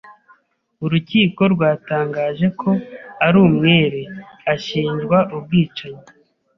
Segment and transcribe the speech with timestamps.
[0.85, 2.69] Urukiko rwatangaje ko
[3.25, 4.01] ari umwere
[4.53, 6.03] ashinjwa ubwicanyi.